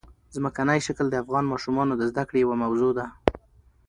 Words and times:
ځمکنی 0.35 0.79
شکل 0.87 1.05
د 1.09 1.15
افغان 1.23 1.45
ماشومانو 1.51 1.93
د 1.97 2.01
زده 2.11 2.23
کړې 2.29 2.39
یوه 2.45 2.55
موضوع 2.63 2.91
ده. 2.99 3.05